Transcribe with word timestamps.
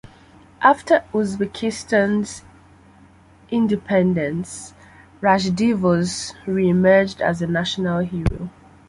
After 0.63 1.03
Uzbekistan's 1.13 2.43
independence, 3.51 4.73
Rashidov 5.21 6.33
re-emerged 6.47 7.21
as 7.21 7.39
a 7.39 7.45
national 7.45 7.99
hero. 7.99 8.49